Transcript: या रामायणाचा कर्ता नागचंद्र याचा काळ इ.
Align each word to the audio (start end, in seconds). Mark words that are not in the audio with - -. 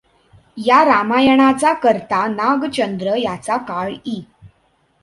या 0.57 0.83
रामायणाचा 0.85 1.73
कर्ता 1.73 2.25
नागचंद्र 2.27 3.15
याचा 3.15 3.57
काळ 3.57 3.93
इ. 4.05 4.21